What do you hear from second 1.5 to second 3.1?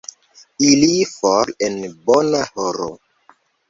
en bona horo.